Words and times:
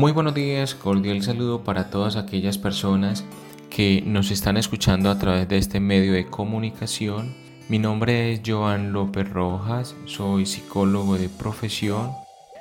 Muy 0.00 0.12
buenos 0.12 0.32
días, 0.32 0.74
cordial 0.74 1.22
saludo 1.22 1.62
para 1.62 1.90
todas 1.90 2.16
aquellas 2.16 2.56
personas 2.56 3.22
que 3.68 4.02
nos 4.06 4.30
están 4.30 4.56
escuchando 4.56 5.10
a 5.10 5.18
través 5.18 5.46
de 5.46 5.58
este 5.58 5.78
medio 5.78 6.14
de 6.14 6.24
comunicación. 6.24 7.36
Mi 7.68 7.78
nombre 7.78 8.32
es 8.32 8.40
Joan 8.42 8.94
López 8.94 9.28
Rojas, 9.28 9.94
soy 10.06 10.46
psicólogo 10.46 11.18
de 11.18 11.28
profesión, 11.28 12.12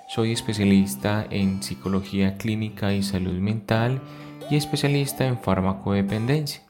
soy 0.10 0.34
especialista 0.34 1.26
en 1.30 1.64
psicología 1.64 2.36
clínica 2.36 2.94
y 2.94 3.04
salud 3.04 3.40
mental 3.40 4.02
y 4.52 4.58
especialista 4.58 5.26
en 5.26 5.40
farmacodependencia. 5.40 6.62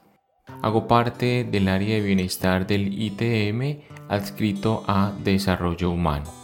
Hago 0.62 0.88
parte 0.88 1.48
del 1.52 1.68
área 1.68 1.96
de 1.96 2.02
bienestar 2.02 2.68
del 2.68 2.94
ITM 2.94 3.80
adscrito 4.08 4.84
a 4.88 5.14
desarrollo 5.24 5.90
humano. 5.90 6.39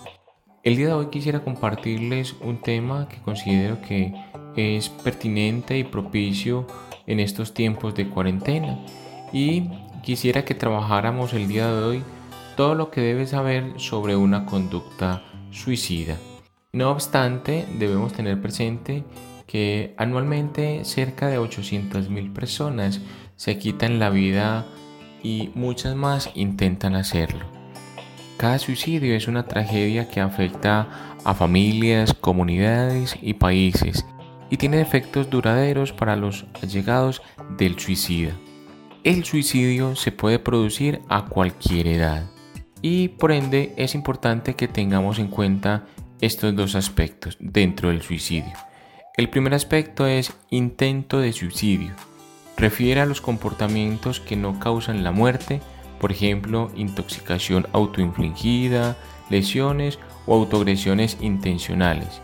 El 0.65 0.77
día 0.77 0.87
de 0.87 0.93
hoy 0.93 1.05
quisiera 1.11 1.43
compartirles 1.43 2.33
un 2.41 2.59
tema 2.59 3.07
que 3.07 3.21
considero 3.21 3.83
que 3.83 4.15
es 4.55 4.89
pertinente 4.89 5.77
y 5.77 5.83
propicio 5.83 6.65
en 7.05 7.19
estos 7.19 7.53
tiempos 7.53 7.93
de 7.93 8.09
cuarentena 8.09 8.83
y 9.31 9.69
quisiera 10.01 10.43
que 10.43 10.55
trabajáramos 10.55 11.33
el 11.33 11.47
día 11.47 11.71
de 11.71 11.83
hoy 11.83 12.03
todo 12.57 12.73
lo 12.73 12.89
que 12.89 13.01
debes 13.01 13.29
saber 13.29 13.73
sobre 13.77 14.15
una 14.15 14.47
conducta 14.47 15.21
suicida. 15.51 16.17
No 16.73 16.89
obstante, 16.89 17.67
debemos 17.77 18.13
tener 18.13 18.41
presente 18.41 19.03
que 19.45 19.93
anualmente 19.97 20.83
cerca 20.83 21.27
de 21.27 21.39
800.000 21.39 22.33
personas 22.33 23.01
se 23.35 23.59
quitan 23.59 23.99
la 23.99 24.09
vida 24.09 24.65
y 25.21 25.51
muchas 25.53 25.95
más 25.95 26.31
intentan 26.33 26.95
hacerlo. 26.95 27.64
Cada 28.37 28.59
suicidio 28.59 29.15
es 29.15 29.27
una 29.27 29.47
tragedia 29.47 30.09
que 30.09 30.19
afecta 30.19 30.87
a 31.23 31.33
familias, 31.33 32.13
comunidades 32.13 33.17
y 33.21 33.35
países 33.35 34.05
y 34.49 34.57
tiene 34.57 34.81
efectos 34.81 35.29
duraderos 35.29 35.93
para 35.93 36.15
los 36.15 36.45
allegados 36.61 37.21
del 37.57 37.79
suicida. 37.79 38.33
El 39.03 39.23
suicidio 39.23 39.95
se 39.95 40.11
puede 40.11 40.39
producir 40.39 41.01
a 41.07 41.25
cualquier 41.25 41.87
edad 41.87 42.25
y 42.81 43.07
por 43.07 43.31
ende 43.31 43.73
es 43.77 43.95
importante 43.95 44.55
que 44.55 44.67
tengamos 44.67 45.17
en 45.17 45.29
cuenta 45.29 45.85
estos 46.21 46.55
dos 46.55 46.75
aspectos 46.75 47.37
dentro 47.39 47.89
del 47.89 48.01
suicidio. 48.01 48.53
El 49.15 49.29
primer 49.29 49.53
aspecto 49.53 50.07
es 50.07 50.33
intento 50.49 51.19
de 51.19 51.31
suicidio. 51.31 51.93
Refiere 52.57 53.01
a 53.01 53.05
los 53.05 53.21
comportamientos 53.21 54.19
que 54.19 54.35
no 54.35 54.59
causan 54.59 55.03
la 55.03 55.11
muerte, 55.11 55.61
por 55.99 56.11
ejemplo, 56.11 56.71
intoxicación 56.75 57.67
autoinfligida, 57.73 58.97
lesiones 59.29 59.99
o 60.25 60.35
autoagresiones 60.35 61.17
intencionales. 61.21 62.21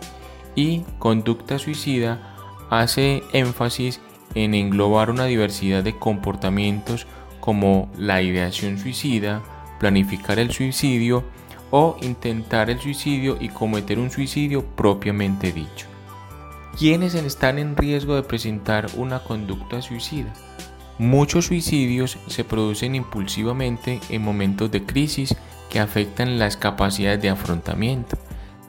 Y 0.55 0.81
conducta 0.99 1.59
suicida 1.59 2.35
hace 2.69 3.23
énfasis 3.33 4.01
en 4.35 4.53
englobar 4.53 5.09
una 5.09 5.25
diversidad 5.25 5.83
de 5.83 5.97
comportamientos 5.97 7.07
como 7.39 7.91
la 7.97 8.21
ideación 8.21 8.77
suicida, 8.77 9.41
planificar 9.79 10.39
el 10.39 10.51
suicidio 10.51 11.23
o 11.71 11.97
intentar 12.01 12.69
el 12.69 12.79
suicidio 12.79 13.37
y 13.39 13.49
cometer 13.49 13.97
un 13.97 14.11
suicidio 14.11 14.65
propiamente 14.65 15.51
dicho. 15.51 15.87
¿Quiénes 16.77 17.15
están 17.15 17.59
en 17.59 17.75
riesgo 17.75 18.15
de 18.15 18.23
presentar 18.23 18.87
una 18.95 19.19
conducta 19.19 19.81
suicida? 19.81 20.33
Muchos 21.01 21.47
suicidios 21.47 22.19
se 22.27 22.43
producen 22.43 22.93
impulsivamente 22.93 23.99
en 24.09 24.21
momentos 24.21 24.69
de 24.69 24.85
crisis 24.85 25.35
que 25.71 25.79
afectan 25.79 26.37
las 26.37 26.57
capacidades 26.57 27.19
de 27.23 27.29
afrontamiento, 27.29 28.19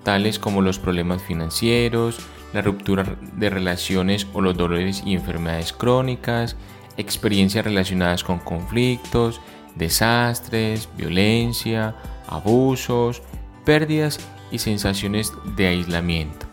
tales 0.02 0.38
como 0.38 0.62
los 0.62 0.78
problemas 0.78 1.22
financieros, 1.22 2.20
la 2.54 2.62
ruptura 2.62 3.18
de 3.34 3.50
relaciones 3.50 4.26
o 4.32 4.40
los 4.40 4.56
dolores 4.56 5.02
y 5.04 5.12
enfermedades 5.12 5.74
crónicas, 5.74 6.56
experiencias 6.96 7.66
relacionadas 7.66 8.24
con 8.24 8.38
conflictos, 8.38 9.42
desastres, 9.74 10.88
violencia, 10.96 11.94
abusos, 12.26 13.20
pérdidas 13.66 14.20
y 14.50 14.56
sensaciones 14.58 15.34
de 15.54 15.66
aislamiento. 15.66 16.46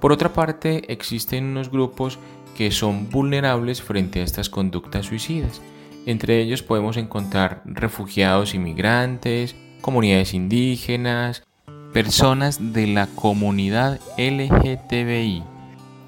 Por 0.00 0.10
otra 0.10 0.32
parte, 0.32 0.90
existen 0.90 1.44
unos 1.44 1.70
grupos 1.70 2.18
que 2.56 2.70
son 2.70 3.10
vulnerables 3.10 3.82
frente 3.82 4.20
a 4.20 4.24
estas 4.24 4.48
conductas 4.48 5.06
suicidas. 5.06 5.60
Entre 6.06 6.40
ellos 6.40 6.62
podemos 6.62 6.96
encontrar 6.96 7.62
refugiados 7.64 8.54
inmigrantes, 8.54 9.54
comunidades 9.80 10.34
indígenas, 10.34 11.44
personas 11.92 12.72
de 12.72 12.86
la 12.86 13.06
comunidad 13.06 14.00
LGTBI, 14.16 15.44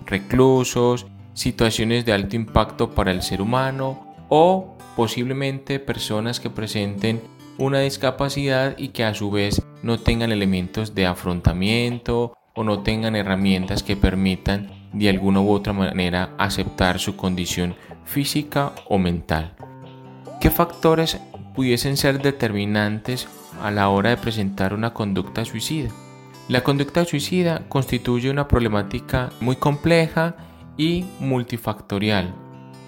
reclusos, 0.07 1.07
situaciones 1.35 2.05
de 2.05 2.13
alto 2.13 2.37
impacto 2.37 2.91
para 2.91 3.11
el 3.11 3.23
ser 3.23 3.43
humano 3.43 4.15
o 4.29 4.77
posiblemente 4.97 5.81
personas 5.81 6.41
que 6.41 6.51
presenten 6.51 7.21
una 7.59 7.81
discapacidad 7.81 8.77
y 8.79 8.89
que 8.89 9.05
a 9.05 9.15
su 9.15 9.31
vez 9.31 9.63
no 9.83 9.99
tengan 9.99 10.33
elementos 10.33 10.95
de 10.95 11.07
afrontamiento 11.07 12.37
o 12.55 12.65
no 12.65 12.83
tengan 12.83 13.17
herramientas 13.17 13.83
que 13.83 13.97
permitan 13.97 14.84
de 14.95 15.09
alguna 15.09 15.41
u 15.41 15.51
otra 15.51 15.73
manera 15.73 16.31
aceptar 16.39 16.99
su 16.99 17.17
condición 17.17 17.75
física 18.05 18.73
o 18.89 18.99
mental. 18.99 19.55
¿Qué 20.41 20.51
factores 20.51 21.19
pudiesen 21.55 21.97
ser 21.97 22.23
determinantes 22.23 23.29
a 23.63 23.71
la 23.71 23.89
hora 23.89 24.11
de 24.11 24.17
presentar 24.17 24.73
una 24.73 24.95
conducta 24.95 25.45
suicida? 25.45 25.91
La 26.49 26.63
conducta 26.63 27.05
suicida 27.05 27.63
constituye 27.69 28.31
una 28.31 28.49
problemática 28.49 29.31
muy 29.41 29.57
compleja 29.57 30.37
y 30.77 31.05
multifactorial. 31.19 32.35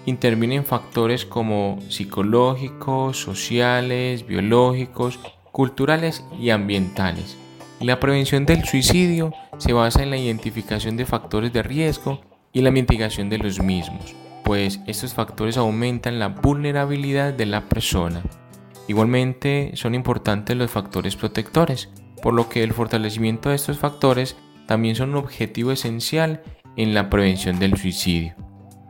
Intervienen 0.05 0.59
en 0.59 0.65
factores 0.65 1.25
como 1.25 1.79
psicológicos, 1.89 3.19
sociales, 3.19 4.25
biológicos, 4.25 5.19
culturales 5.51 6.23
y 6.39 6.51
ambientales. 6.51 7.37
La 7.79 7.99
prevención 7.99 8.47
del 8.47 8.65
suicidio 8.65 9.33
se 9.59 9.71
basa 9.71 10.01
en 10.01 10.09
la 10.09 10.17
identificación 10.17 10.97
de 10.97 11.05
factores 11.05 11.53
de 11.53 11.61
riesgo 11.61 12.21
y 12.51 12.61
la 12.61 12.71
mitigación 12.71 13.29
de 13.29 13.37
los 13.37 13.61
mismos, 13.61 14.15
pues 14.43 14.79
estos 14.87 15.13
factores 15.13 15.57
aumentan 15.57 16.17
la 16.17 16.29
vulnerabilidad 16.29 17.33
de 17.33 17.45
la 17.45 17.69
persona. 17.69 18.23
Igualmente 18.87 19.73
son 19.75 19.93
importantes 19.93 20.57
los 20.57 20.71
factores 20.71 21.15
protectores, 21.15 21.89
por 22.23 22.33
lo 22.33 22.49
que 22.49 22.63
el 22.63 22.73
fortalecimiento 22.73 23.49
de 23.49 23.55
estos 23.55 23.77
factores 23.77 24.37
también 24.65 24.95
son 24.95 25.11
un 25.11 25.17
objetivo 25.17 25.71
esencial 25.71 26.41
en 26.77 26.95
la 26.95 27.11
prevención 27.11 27.59
del 27.59 27.77
suicidio. 27.77 28.33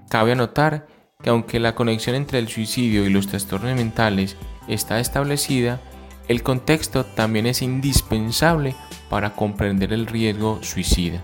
Cabe 0.09 0.31
anotar 0.31 0.87
que 1.21 1.29
aunque 1.29 1.59
la 1.59 1.75
conexión 1.75 2.15
entre 2.15 2.39
el 2.39 2.47
suicidio 2.47 3.05
y 3.05 3.09
los 3.09 3.27
trastornos 3.27 3.75
mentales 3.75 4.37
está 4.69 5.01
establecida, 5.01 5.81
el 6.27 6.43
contexto 6.43 7.05
también 7.05 7.45
es 7.45 7.61
indispensable 7.61 8.75
para 9.09 9.33
comprender 9.33 9.93
el 9.93 10.07
riesgo 10.07 10.59
suicida. 10.61 11.23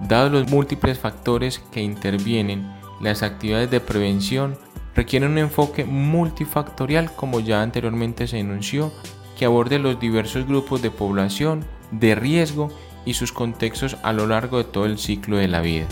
Dados 0.00 0.32
los 0.32 0.50
múltiples 0.50 0.98
factores 0.98 1.58
que 1.70 1.82
intervienen, 1.82 2.72
las 3.00 3.22
actividades 3.22 3.70
de 3.70 3.80
prevención 3.80 4.56
requieren 4.94 5.32
un 5.32 5.38
enfoque 5.38 5.84
multifactorial 5.84 7.14
como 7.14 7.40
ya 7.40 7.62
anteriormente 7.62 8.26
se 8.26 8.38
enunció, 8.38 8.92
que 9.38 9.44
aborde 9.44 9.78
los 9.78 10.00
diversos 10.00 10.46
grupos 10.46 10.82
de 10.82 10.90
población 10.90 11.64
de 11.90 12.14
riesgo 12.14 12.70
y 13.04 13.14
sus 13.14 13.32
contextos 13.32 13.96
a 14.02 14.12
lo 14.12 14.26
largo 14.26 14.58
de 14.58 14.64
todo 14.64 14.86
el 14.86 14.98
ciclo 14.98 15.36
de 15.36 15.48
la 15.48 15.60
vida. 15.60 15.86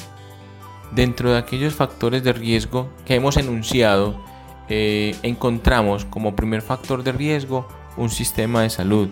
Dentro 0.93 1.33
de 1.33 1.39
aquellos 1.39 1.75
factores 1.75 2.25
de 2.25 2.33
riesgo 2.33 2.89
que 3.05 3.15
hemos 3.15 3.37
enunciado, 3.37 4.23
eh, 4.69 5.17
encontramos 5.23 6.05
como 6.05 6.37
primer 6.37 6.63
factor 6.63 7.03
de 7.03 7.13
riesgo 7.13 7.69
un 7.99 8.11
sistema 8.11 8.63
de 8.63 8.71
salud 8.71 9.11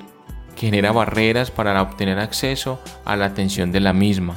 que 0.55 0.67
genera 0.67 0.93
barreras 0.93 1.51
para 1.51 1.81
obtener 1.83 2.19
acceso 2.19 2.81
a 3.05 3.17
la 3.17 3.27
atención 3.27 3.73
de 3.73 3.81
la 3.81 3.93
misma. 3.93 4.37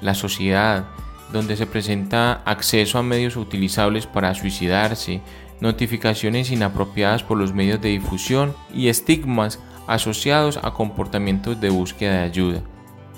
La 0.00 0.14
sociedad, 0.14 0.86
donde 1.32 1.56
se 1.56 1.66
presenta 1.66 2.40
acceso 2.44 2.98
a 2.98 3.02
medios 3.02 3.36
utilizables 3.36 4.06
para 4.06 4.34
suicidarse, 4.34 5.20
notificaciones 5.60 6.50
inapropiadas 6.50 7.22
por 7.22 7.36
los 7.36 7.52
medios 7.52 7.80
de 7.80 7.90
difusión 7.90 8.54
y 8.72 8.88
estigmas 8.88 9.60
asociados 9.86 10.58
a 10.62 10.72
comportamientos 10.72 11.60
de 11.60 11.70
búsqueda 11.70 12.12
de 12.12 12.24
ayuda. 12.24 12.62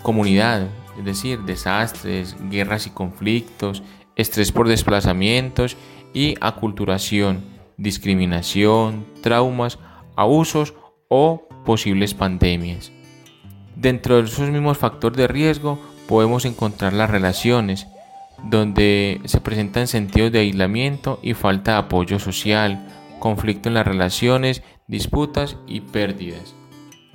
Comunidad, 0.02 0.66
es 0.98 1.04
decir, 1.04 1.40
desastres, 1.40 2.36
guerras 2.50 2.86
y 2.86 2.90
conflictos, 2.90 3.82
estrés 4.16 4.50
por 4.50 4.68
desplazamientos 4.68 5.76
y 6.12 6.34
aculturación, 6.40 7.44
discriminación, 7.76 9.06
traumas 9.22 9.78
abusos 10.16 10.74
o 11.08 11.48
posibles 11.64 12.14
pandemias. 12.14 12.92
Dentro 13.76 14.16
de 14.16 14.28
esos 14.28 14.50
mismos 14.50 14.78
factores 14.78 15.16
de 15.16 15.28
riesgo 15.28 15.78
podemos 16.08 16.44
encontrar 16.44 16.92
las 16.92 17.10
relaciones, 17.10 17.86
donde 18.44 19.20
se 19.24 19.40
presentan 19.40 19.86
sentidos 19.86 20.32
de 20.32 20.40
aislamiento 20.40 21.18
y 21.22 21.34
falta 21.34 21.72
de 21.72 21.78
apoyo 21.78 22.18
social, 22.18 22.86
conflicto 23.18 23.68
en 23.68 23.74
las 23.74 23.86
relaciones, 23.86 24.62
disputas 24.86 25.56
y 25.66 25.80
pérdidas. 25.80 26.54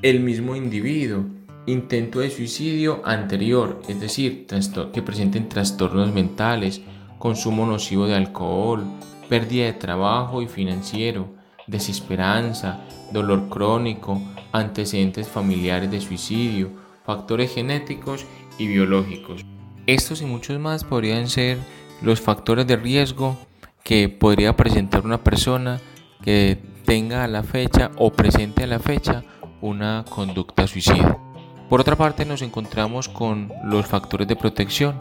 El 0.01 0.19
mismo 0.19 0.56
individuo, 0.56 1.25
intento 1.65 2.19
de 2.19 2.30
suicidio 2.30 3.01
anterior, 3.06 3.81
es 3.88 4.00
decir, 4.00 4.47
que 4.94 5.01
presenten 5.01 5.50
trastornos 5.50 6.13
mentales, 6.13 6.81
consumo 7.18 7.65
nocivo 7.65 8.06
de 8.06 8.15
alcohol, 8.15 8.83
pérdida 9.30 9.65
de 9.65 9.74
trabajo 9.74 10.42
y 10.42 10.47
financiero, 10.47 11.30
desesperanza, 11.68 12.82
dolor 13.12 13.50
crónico, 13.50 14.22
antecedentes 14.52 15.28
familiares 15.28 15.92
de 15.92 16.02
suicidio, 16.02 16.72
factores 17.06 17.54
genéticos 17.54 18.26
y 18.58 18.68
biológicos. 18.68 19.46
Estos 19.88 20.22
y 20.22 20.26
muchos 20.26 20.60
más 20.60 20.84
podrían 20.84 21.28
ser 21.28 21.58
los 22.02 22.22
factores 22.22 22.66
de 22.68 22.76
riesgo 22.76 23.38
que 23.84 24.10
podría 24.10 24.56
presentar 24.56 25.06
una 25.06 25.24
persona 25.24 25.80
que 26.24 26.58
tenga 26.86 27.24
a 27.24 27.28
la 27.28 27.44
fecha 27.44 27.92
o 27.98 28.12
presente 28.12 28.64
a 28.64 28.68
la 28.68 28.80
fecha 28.80 29.24
una 29.62 30.06
conducta 30.10 30.68
suicida. 30.68 31.20
Por 31.70 31.82
otra 31.82 31.96
parte 31.96 32.26
nos 32.26 32.42
encontramos 32.42 33.10
con 33.10 33.52
los 33.64 33.86
factores 33.86 34.28
de 34.28 34.36
protección, 34.36 34.96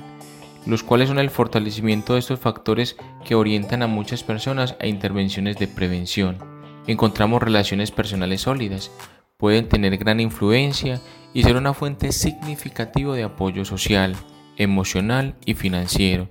los 0.66 0.82
cuales 0.82 1.08
son 1.08 1.18
el 1.18 1.30
fortalecimiento 1.30 2.14
de 2.14 2.20
estos 2.20 2.40
factores 2.40 2.96
que 3.24 3.34
orientan 3.34 3.82
a 3.82 3.86
muchas 3.86 4.22
personas 4.22 4.76
a 4.80 4.86
intervenciones 4.86 5.56
de 5.58 5.68
prevención. 5.68 6.53
Encontramos 6.86 7.42
relaciones 7.42 7.90
personales 7.90 8.42
sólidas, 8.42 8.90
pueden 9.38 9.68
tener 9.68 9.96
gran 9.96 10.20
influencia 10.20 11.00
y 11.32 11.42
ser 11.42 11.56
una 11.56 11.74
fuente 11.74 12.12
significativa 12.12 13.14
de 13.16 13.24
apoyo 13.24 13.64
social, 13.64 14.14
emocional 14.56 15.34
y 15.44 15.54
financiero. 15.54 16.28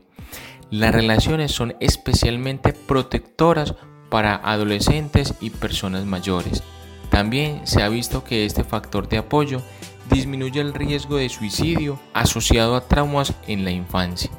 Las 0.69 0.93
relaciones 0.93 1.51
son 1.51 1.75
especialmente 1.79 2.73
protectoras 2.73 3.75
para 4.09 4.35
adolescentes 4.35 5.33
y 5.41 5.49
personas 5.49 6.05
mayores. 6.05 6.63
También 7.09 7.65
se 7.65 7.83
ha 7.83 7.89
visto 7.89 8.23
que 8.23 8.45
este 8.45 8.63
factor 8.63 9.07
de 9.09 9.17
apoyo 9.17 9.61
disminuye 10.09 10.61
el 10.61 10.73
riesgo 10.73 11.17
de 11.17 11.29
suicidio 11.29 11.99
asociado 12.13 12.75
a 12.75 12.87
traumas 12.87 13.33
en 13.47 13.63
la 13.63 13.71
infancia. 13.71 14.31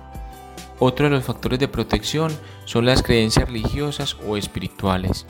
Otro 0.79 1.07
de 1.07 1.11
los 1.17 1.25
factores 1.25 1.59
de 1.59 1.69
protección 1.69 2.33
son 2.65 2.85
las 2.85 3.03
creencias 3.03 3.47
religiosas 3.47 4.17
o 4.27 4.37
espirituales. 4.37 5.27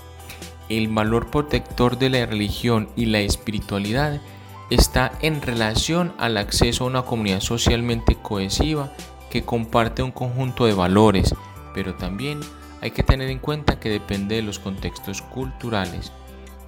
El 0.68 0.88
valor 0.88 1.30
protector 1.30 1.98
de 1.98 2.10
la 2.10 2.26
religión 2.26 2.88
y 2.96 3.06
la 3.06 3.20
espiritualidad 3.20 4.20
está 4.70 5.12
en 5.20 5.42
relación 5.42 6.14
al 6.18 6.36
acceso 6.36 6.84
a 6.84 6.86
una 6.86 7.02
comunidad 7.02 7.40
socialmente 7.40 8.16
cohesiva 8.16 8.92
que 9.30 9.44
comparte 9.44 10.02
un 10.02 10.10
conjunto 10.10 10.64
de 10.64 10.74
valores, 10.74 11.34
pero 11.74 11.94
también 11.94 12.40
hay 12.80 12.90
que 12.92 13.02
tener 13.02 13.30
en 13.30 13.38
cuenta 13.38 13.78
que 13.78 13.90
depende 13.90 14.36
de 14.36 14.42
los 14.42 14.58
contextos 14.58 15.22
culturales. 15.22 16.12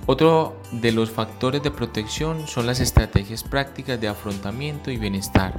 Otro 0.06 0.56
de 0.72 0.92
los 0.92 1.10
factores 1.10 1.62
de 1.62 1.70
protección 1.70 2.46
son 2.46 2.66
las 2.66 2.80
estrategias 2.80 3.42
prácticas 3.42 4.00
de 4.00 4.08
afrontamiento 4.08 4.90
y 4.90 4.98
bienestar. 4.98 5.54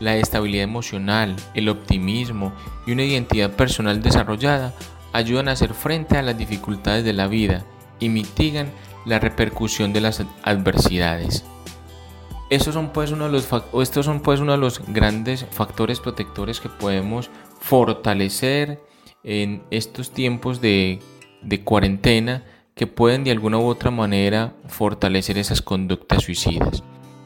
La 0.00 0.16
estabilidad 0.16 0.64
emocional, 0.64 1.36
el 1.54 1.68
optimismo 1.68 2.52
y 2.86 2.92
una 2.92 3.04
identidad 3.04 3.50
personal 3.50 4.02
desarrollada 4.02 4.74
ayudan 5.12 5.48
a 5.48 5.52
hacer 5.52 5.74
frente 5.74 6.16
a 6.16 6.22
las 6.22 6.38
dificultades 6.38 7.04
de 7.04 7.12
la 7.12 7.26
vida 7.26 7.64
y 7.98 8.08
mitigan 8.08 8.70
la 9.04 9.18
repercusión 9.18 9.92
de 9.92 10.00
las 10.00 10.22
adversidades. 10.42 11.44
Estos 12.50 12.74
son 12.74 12.92
pues 12.92 13.12
uno 13.12 13.26
de 13.26 13.32
los, 13.32 13.48
estos 13.80 14.06
son 14.06 14.20
pues 14.20 14.40
uno 14.40 14.52
de 14.52 14.58
los 14.58 14.80
grandes 14.88 15.46
factores 15.50 16.00
protectores 16.00 16.60
que 16.60 16.68
podemos 16.68 17.30
fortalecer 17.60 18.82
en 19.22 19.62
estos 19.70 20.10
tiempos 20.10 20.60
de, 20.60 20.98
de 21.42 21.62
cuarentena 21.62 22.44
que 22.74 22.86
pueden 22.86 23.24
de 23.24 23.30
alguna 23.30 23.58
u 23.58 23.66
otra 23.66 23.90
manera 23.90 24.54
fortalecer 24.66 25.38
esas 25.38 25.62
conductas 25.62 26.24
suicidas. 26.24 26.82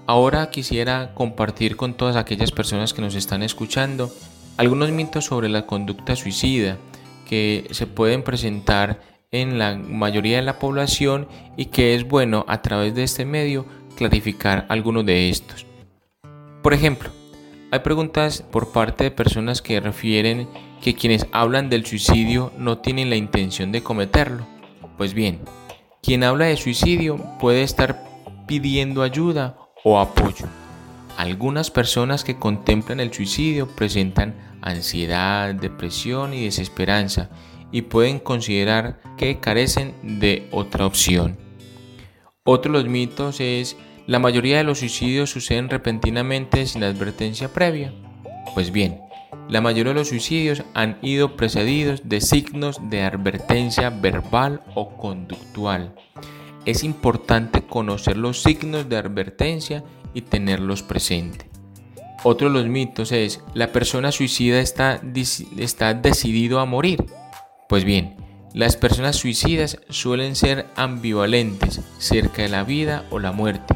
Ahora 0.07 0.51
quisiera 0.51 1.15
compartir 1.15 1.77
con 1.77 1.95
todas 1.95 2.17
aquellas 2.17 2.51
personas 2.53 2.93
que 2.93 3.01
nos 3.01 3.15
están 3.15 3.43
escuchando 3.43 4.13
algunos 4.59 4.91
mitos 4.91 5.25
sobre 5.25 5.49
la 5.49 5.67
conducta 5.67 6.17
suicida 6.17 6.77
que 7.25 7.67
se 7.71 7.87
pueden 7.87 8.23
presentar 8.23 9.00
en 9.31 9.59
la 9.59 9.76
mayoría 9.76 10.37
de 10.37 10.43
la 10.43 10.59
población 10.59 11.29
y 11.56 11.67
que 11.67 11.94
es 11.94 12.06
bueno 12.06 12.44
a 12.49 12.62
través 12.62 12.94
de 12.94 13.03
este 13.03 13.25
medio 13.25 13.67
clarificar 13.97 14.67
algunos 14.69 15.05
de 15.05 15.29
estos. 15.29 15.67
Por 16.62 16.73
ejemplo, 16.73 17.11
hay 17.71 17.81
preguntas 17.81 18.43
por 18.43 18.73
parte 18.73 19.05
de 19.05 19.11
personas 19.11 19.61
que 19.61 19.81
refieren 19.81 20.49
que 20.81 20.94
quienes 20.94 21.26
hablan 21.32 21.71
del 21.71 21.85
suicidio 21.85 22.53
no 22.59 22.79
tienen 22.79 23.11
la 23.11 23.17
intención 23.17 23.73
de 23.73 23.82
cometerlo. 23.82 24.47
Pues 24.97 25.15
bien, 25.15 25.41
quien 26.03 26.23
habla 26.23 26.47
de 26.47 26.56
suicidio 26.56 27.17
puede 27.41 27.62
estar 27.62 28.05
pidiendo 28.47 29.03
ayuda 29.03 29.56
o 29.82 29.99
apoyo. 29.99 30.47
Algunas 31.16 31.70
personas 31.70 32.25
que 32.25 32.38
contemplan 32.38 33.00
el 33.00 33.12
suicidio 33.12 33.69
presentan 33.69 34.34
ansiedad, 34.62 35.55
depresión 35.55 36.34
y 36.34 36.44
desesperanza 36.44 37.31
y 37.70 37.82
pueden 37.82 38.19
considerar 38.19 39.00
que 39.16 39.38
carecen 39.38 39.94
de 40.02 40.49
otra 40.50 40.87
opción. 40.87 41.38
Otro 42.44 42.72
de 42.72 42.78
los 42.78 42.88
mitos 42.90 43.40
es 43.40 43.76
la 44.06 44.19
mayoría 44.19 44.58
de 44.58 44.64
los 44.64 44.81
suicidios 44.81 45.31
suceden 45.31 45.70
repentinamente 45.70 46.66
sin 46.66 46.84
advertencia 46.84 47.52
previa. 47.52 47.93
Pues 48.55 48.70
bien, 48.70 49.00
la 49.49 49.61
mayoría 49.61 49.93
de 49.93 50.00
los 50.00 50.08
suicidios 50.08 50.62
han 50.75 50.99
ido 51.00 51.37
precedidos 51.37 52.08
de 52.08 52.20
signos 52.20 52.78
de 52.90 53.02
advertencia 53.02 53.90
verbal 53.90 54.62
o 54.75 54.96
conductual. 54.96 55.94
Es 56.64 56.84
importante 56.84 57.62
conocer 57.62 58.16
los 58.16 58.43
signos 58.43 58.88
de 58.88 58.96
advertencia 58.96 59.84
y 60.14 60.22
tenerlos 60.22 60.82
presentes. 60.82 61.49
Otro 62.22 62.49
de 62.49 62.55
los 62.55 62.66
mitos 62.66 63.12
es, 63.12 63.43
la 63.52 63.70
persona 63.70 64.11
suicida 64.11 64.61
está, 64.61 65.00
está 65.58 65.93
decidido 65.93 66.58
a 66.58 66.64
morir. 66.64 67.05
Pues 67.69 67.84
bien, 67.84 68.16
las 68.55 68.76
personas 68.76 69.16
suicidas 69.16 69.78
suelen 69.90 70.37
ser 70.37 70.66
ambivalentes 70.76 71.81
cerca 71.99 72.43
de 72.43 72.49
la 72.49 72.64
vida 72.64 73.05
o 73.11 73.19
la 73.19 73.32
muerte. 73.32 73.75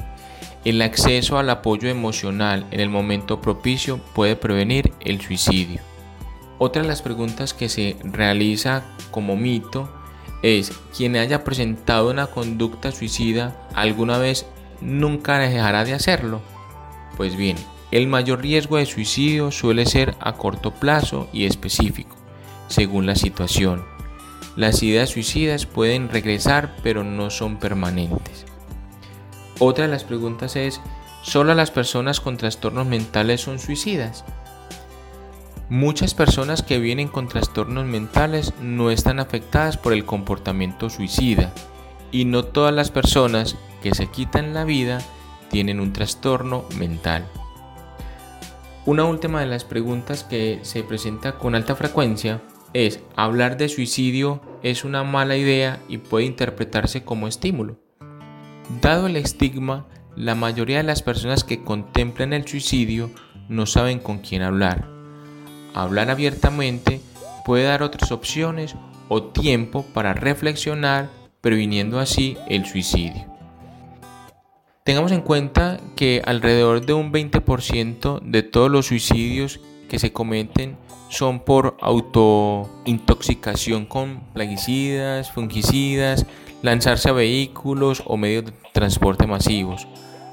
El 0.64 0.80
acceso 0.82 1.38
al 1.38 1.50
apoyo 1.50 1.88
emocional 1.88 2.66
en 2.70 2.80
el 2.80 2.88
momento 2.88 3.40
propicio 3.40 3.98
puede 4.14 4.36
prevenir 4.36 4.92
el 5.00 5.20
suicidio. 5.20 5.80
Otra 6.58 6.82
de 6.82 6.88
las 6.88 7.02
preguntas 7.02 7.54
que 7.54 7.68
se 7.68 7.96
realiza 8.02 8.84
como 9.10 9.36
mito 9.36 9.92
es, 10.42 10.72
quien 10.96 11.16
haya 11.16 11.44
presentado 11.44 12.10
una 12.10 12.26
conducta 12.28 12.92
suicida 12.92 13.56
alguna 13.74 14.18
vez 14.18 14.46
nunca 14.80 15.38
dejará 15.38 15.84
de 15.84 15.94
hacerlo. 15.94 16.40
Pues 17.16 17.36
bien, 17.36 17.56
el 17.90 18.06
mayor 18.06 18.42
riesgo 18.42 18.76
de 18.76 18.86
suicidio 18.86 19.50
suele 19.50 19.86
ser 19.86 20.14
a 20.20 20.34
corto 20.34 20.72
plazo 20.74 21.28
y 21.32 21.46
específico, 21.46 22.16
según 22.68 23.06
la 23.06 23.16
situación. 23.16 23.84
Las 24.56 24.82
ideas 24.82 25.10
suicidas 25.10 25.66
pueden 25.66 26.08
regresar 26.08 26.74
pero 26.82 27.04
no 27.04 27.30
son 27.30 27.58
permanentes. 27.58 28.44
Otra 29.58 29.86
de 29.86 29.90
las 29.90 30.04
preguntas 30.04 30.56
es, 30.56 30.80
¿solo 31.22 31.54
las 31.54 31.70
personas 31.70 32.20
con 32.20 32.36
trastornos 32.36 32.86
mentales 32.86 33.40
son 33.40 33.58
suicidas? 33.58 34.24
Muchas 35.70 36.14
personas 36.14 36.62
que 36.62 36.78
vienen 36.78 37.08
con 37.08 37.28
trastornos 37.28 37.84
mentales 37.84 38.54
no 38.60 38.90
están 38.90 39.20
afectadas 39.20 39.76
por 39.76 39.92
el 39.92 40.04
comportamiento 40.04 40.88
suicida 40.90 41.52
y 42.10 42.24
no 42.24 42.44
todas 42.44 42.74
las 42.74 42.90
personas 42.90 43.56
que 43.88 43.94
se 43.94 44.08
quitan 44.08 44.52
la 44.52 44.64
vida 44.64 44.98
tienen 45.48 45.80
un 45.80 45.94
trastorno 45.94 46.66
mental. 46.78 47.26
Una 48.84 49.04
última 49.04 49.40
de 49.40 49.46
las 49.46 49.64
preguntas 49.64 50.24
que 50.24 50.58
se 50.60 50.82
presenta 50.82 51.38
con 51.38 51.54
alta 51.54 51.74
frecuencia 51.74 52.42
es, 52.74 53.00
¿hablar 53.16 53.56
de 53.56 53.70
suicidio 53.70 54.42
es 54.62 54.84
una 54.84 55.04
mala 55.04 55.38
idea 55.38 55.80
y 55.88 55.96
puede 55.96 56.26
interpretarse 56.26 57.02
como 57.02 57.28
estímulo? 57.28 57.78
Dado 58.82 59.06
el 59.06 59.16
estigma, 59.16 59.86
la 60.16 60.34
mayoría 60.34 60.76
de 60.78 60.82
las 60.82 61.00
personas 61.00 61.42
que 61.42 61.64
contemplan 61.64 62.34
el 62.34 62.46
suicidio 62.46 63.10
no 63.48 63.64
saben 63.64 64.00
con 64.00 64.18
quién 64.18 64.42
hablar. 64.42 64.86
Hablar 65.72 66.10
abiertamente 66.10 67.00
puede 67.46 67.64
dar 67.64 67.82
otras 67.82 68.12
opciones 68.12 68.76
o 69.08 69.22
tiempo 69.22 69.86
para 69.94 70.12
reflexionar, 70.12 71.08
previniendo 71.40 72.00
así 72.00 72.36
el 72.50 72.66
suicidio. 72.66 73.37
Tengamos 74.88 75.12
en 75.12 75.20
cuenta 75.20 75.78
que 75.96 76.22
alrededor 76.24 76.86
de 76.86 76.94
un 76.94 77.12
20% 77.12 78.22
de 78.22 78.42
todos 78.42 78.70
los 78.70 78.86
suicidios 78.86 79.60
que 79.86 79.98
se 79.98 80.14
cometen 80.14 80.78
son 81.10 81.40
por 81.40 81.76
autointoxicación 81.82 83.84
con 83.84 84.22
plaguicidas, 84.32 85.30
fungicidas, 85.30 86.24
lanzarse 86.62 87.10
a 87.10 87.12
vehículos 87.12 88.02
o 88.06 88.16
medios 88.16 88.46
de 88.46 88.54
transporte 88.72 89.26
masivos. 89.26 89.86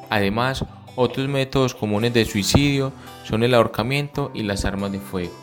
Además, 0.09 0.63
otros 0.95 1.27
métodos 1.27 1.75
comunes 1.75 2.13
de 2.13 2.23
suicidio 2.23 2.93
son 3.25 3.43
el 3.43 3.55
ahorcamiento 3.55 4.31
y 4.33 4.43
las 4.43 4.63
armas 4.63 4.93
de 4.93 5.01
fuego. 5.01 5.33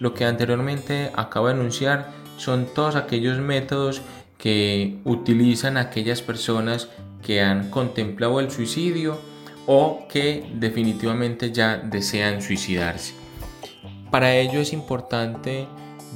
Lo 0.00 0.12
que 0.12 0.26
anteriormente 0.26 1.10
acabo 1.16 1.46
de 1.46 1.54
anunciar 1.54 2.10
son 2.36 2.66
todos 2.66 2.94
aquellos 2.94 3.38
métodos 3.38 4.02
que 4.36 4.98
utilizan 5.04 5.78
aquellas 5.78 6.20
personas 6.20 6.90
que 7.22 7.40
han 7.40 7.70
contemplado 7.70 8.40
el 8.40 8.50
suicidio 8.50 9.18
o 9.66 10.06
que 10.08 10.50
definitivamente 10.54 11.52
ya 11.52 11.76
desean 11.76 12.42
suicidarse. 12.42 13.14
Para 14.10 14.34
ello 14.34 14.60
es 14.60 14.72
importante 14.72 15.68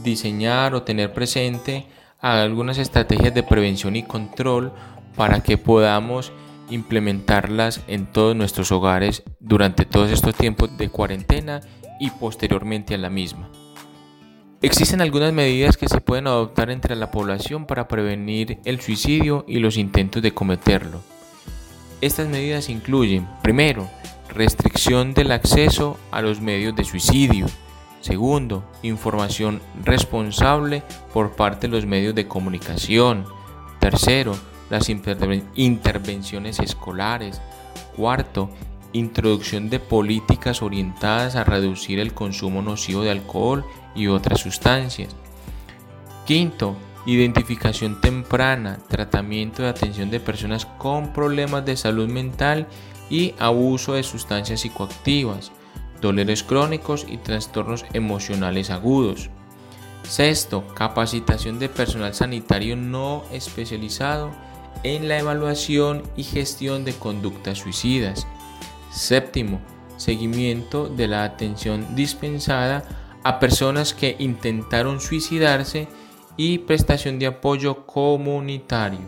diseñar 0.03 0.75
o 0.75 0.83
tener 0.83 1.13
presente 1.13 1.87
algunas 2.21 2.79
estrategias 2.79 3.35
de 3.35 3.43
prevención 3.43 3.97
y 3.97 4.03
control 4.03 4.73
para 5.15 5.43
que 5.43 5.59
podamos 5.59 6.33
implementarlas 6.71 7.83
en 7.87 8.07
todos 8.07 8.35
nuestros 8.35 8.73
hogares 8.73 9.23
durante 9.39 9.85
todos 9.85 10.11
estos 10.11 10.35
tiempos 10.35 10.77
de 10.77 10.89
cuarentena 10.89 11.61
y 12.01 12.11
posteriormente 12.11 12.95
a 12.95 12.99
la 12.99 13.11
misma. 13.11 13.51
Existen 14.63 15.01
algunas 15.01 15.33
medidas 15.33 15.77
que 15.77 15.89
se 15.89 16.01
pueden 16.01 16.27
adoptar 16.27 16.71
entre 16.71 16.97
la 16.97 17.11
población 17.11 17.67
para 17.67 17.87
prevenir 17.87 18.59
el 18.65 18.81
suicidio 18.81 19.45
y 19.47 19.59
los 19.59 19.77
intentos 19.77 20.23
de 20.23 20.33
cometerlo. 20.33 21.01
Estas 22.01 22.29
medidas 22.29 22.69
incluyen, 22.69 23.29
primero, 23.43 23.89
restricción 24.29 25.15
del 25.15 25.33
acceso 25.33 25.99
a 26.11 26.23
los 26.23 26.41
medios 26.41 26.75
de 26.75 26.85
suicidio. 26.85 27.47
Segundo, 28.01 28.65
información 28.83 29.61
responsable 29.83 30.83
por 31.13 31.37
parte 31.37 31.69
de 31.69 31.75
los 31.75 31.87
medios 31.87 32.15
de 32.15 32.27
comunicación. 32.27 33.25
Tercero, 33.81 34.35
las 34.71 34.89
intervenciones 34.89 36.59
escolares. 36.59 37.41
Cuarto, 37.97 38.51
introducción 38.93 39.71
de 39.71 39.81
políticas 39.81 40.63
orientadas 40.63 41.37
a 41.37 41.45
reducir 41.45 41.99
el 41.99 42.15
consumo 42.15 42.63
nocivo 42.63 43.03
de 43.03 43.11
alcohol 43.11 43.65
y 43.95 44.07
otras 44.07 44.41
sustancias. 44.41 45.15
Quinto, 46.27 46.77
identificación 47.07 48.01
temprana, 48.01 48.79
tratamiento 48.89 49.63
de 49.63 49.69
atención 49.69 50.11
de 50.11 50.21
personas 50.21 50.67
con 50.67 51.13
problemas 51.13 51.65
de 51.65 51.77
salud 51.77 52.09
mental 52.09 52.67
y 53.11 53.35
abuso 53.39 53.95
de 53.95 54.03
sustancias 54.03 54.61
psicoactivas, 54.61 55.53
dolores 56.01 56.43
crónicos 56.43 57.07
y 57.09 57.19
trastornos 57.19 57.85
emocionales 57.93 58.71
agudos. 58.71 59.31
Sexto, 60.03 60.67
capacitación 60.75 61.59
de 61.59 61.69
personal 61.69 62.15
sanitario 62.15 62.77
no 62.77 63.25
especializado 63.33 64.31
en 64.83 65.09
la 65.09 65.19
evaluación 65.19 66.03
y 66.17 66.25
gestión 66.25 66.85
de 66.85 66.95
conductas 66.95 67.59
suicidas. 67.59 68.27
Séptimo, 68.91 69.61
seguimiento 69.97 70.89
de 70.89 71.09
la 71.09 71.25
atención 71.25 71.95
dispensada 71.95 72.85
a 73.25 73.41
personas 73.41 73.95
que 73.95 74.17
intentaron 74.19 75.01
suicidarse 75.01 75.89
y 76.37 76.59
prestación 76.59 77.19
de 77.19 77.27
apoyo 77.27 77.87
comunitario. 77.87 79.01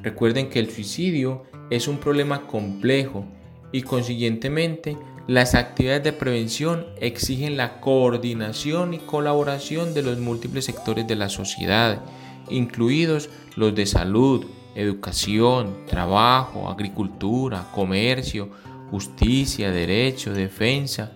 Recuerden 0.00 0.50
que 0.50 0.58
el 0.58 0.70
suicidio 0.70 1.44
es 1.70 1.88
un 1.88 1.98
problema 1.98 2.46
complejo 2.46 3.24
y 3.72 3.82
consiguientemente 3.82 4.98
las 5.26 5.54
actividades 5.54 6.04
de 6.04 6.12
prevención 6.12 6.86
exigen 7.00 7.56
la 7.56 7.80
coordinación 7.80 8.92
y 8.92 8.98
colaboración 8.98 9.94
de 9.94 10.02
los 10.02 10.18
múltiples 10.18 10.66
sectores 10.66 11.06
de 11.06 11.16
la 11.16 11.30
sociedad, 11.30 12.02
incluidos 12.50 13.30
los 13.56 13.74
de 13.74 13.86
salud, 13.86 14.44
educación, 14.74 15.86
trabajo, 15.86 16.68
agricultura, 16.68 17.68
comercio, 17.72 18.50
justicia, 18.90 19.70
derecho, 19.70 20.34
defensa, 20.34 21.12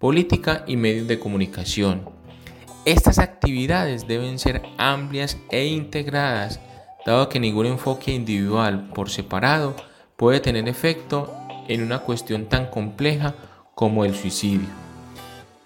política 0.00 0.64
y 0.66 0.76
medios 0.76 1.06
de 1.06 1.20
comunicación. 1.20 2.08
Estas 2.86 3.18
actividades 3.18 4.08
deben 4.08 4.38
ser 4.38 4.62
amplias 4.78 5.36
e 5.50 5.66
integradas, 5.66 6.58
dado 7.04 7.28
que 7.28 7.38
ningún 7.38 7.66
enfoque 7.66 8.12
individual 8.12 8.88
por 8.94 9.10
separado 9.10 9.76
puede 10.16 10.40
tener 10.40 10.66
efecto 10.68 11.32
en 11.68 11.82
una 11.82 11.98
cuestión 11.98 12.46
tan 12.46 12.66
compleja 12.70 13.34
como 13.74 14.06
el 14.06 14.14
suicidio. 14.14 14.66